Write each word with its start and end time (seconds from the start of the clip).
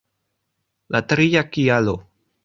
La 0.95 1.01
tria 1.13 1.43
kialo! 1.57 1.95